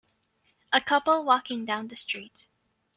A 0.73 0.81
couple 0.81 1.23
walking 1.23 1.63
down 1.63 1.89
the 1.89 1.95
street. 1.95 2.47